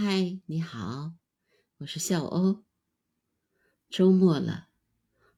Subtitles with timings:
[0.00, 1.14] 嗨，你好，
[1.78, 2.62] 我是笑欧。
[3.90, 4.68] 周末了，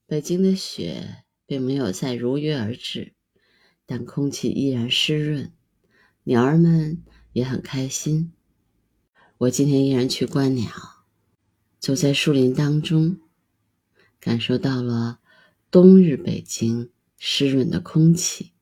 [0.05, 3.15] 北京的雪并没有再如约而至，
[3.87, 5.55] 但空气依然湿润，
[6.25, 7.03] 鸟儿们
[7.33, 8.35] 也很开心。
[9.39, 10.71] 我今天依然去观鸟，
[11.79, 13.19] 走在树林当中，
[14.21, 15.21] 感受到了
[15.71, 18.53] 冬日北京湿润的空气。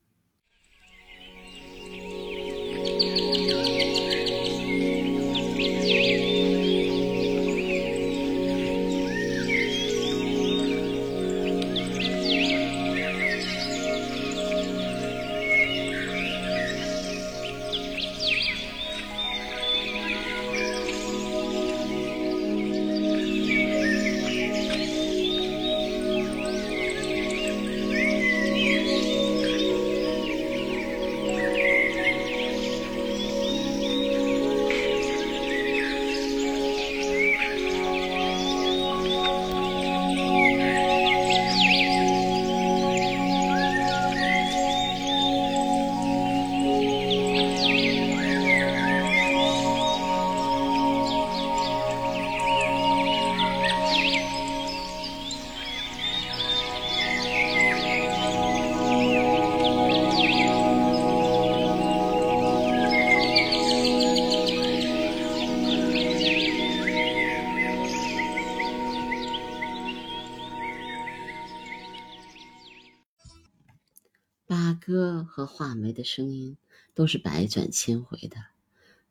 [74.49, 76.57] 八哥和画眉的声音
[76.95, 78.37] 都是百转千回的，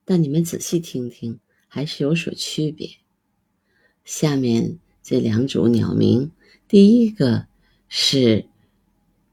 [0.05, 2.97] 但你们仔细听听，还是有所区别。
[4.05, 6.33] 下面这两组鸟鸣，
[6.67, 7.47] 第一个
[7.86, 8.48] 是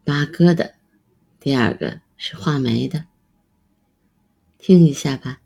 [0.03, 0.75] 八哥的，
[1.39, 3.07] 第二个是画眉的，
[4.59, 5.41] 听一下吧。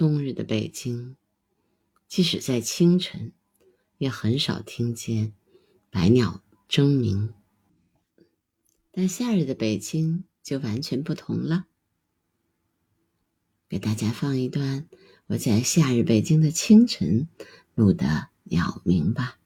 [0.00, 1.16] 冬日的北京，
[2.08, 3.34] 即使在清晨，
[3.98, 5.34] 也很少听见
[5.90, 7.34] 百鸟争鸣。
[8.90, 11.66] 但夏日的北京就完全不同了。
[13.68, 14.88] 给大家放一段
[15.26, 17.28] 我在夏日北京的清晨
[17.74, 19.39] 录的鸟鸣吧。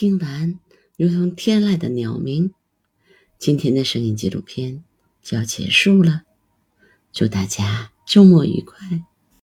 [0.00, 0.58] 听完
[0.96, 2.54] 如同天籁的鸟鸣。
[3.38, 4.82] 今天的声音纪录片
[5.20, 6.22] 就要结束了，
[7.12, 9.04] 祝大家周末愉快。